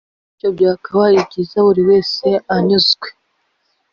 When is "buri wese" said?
1.67-2.27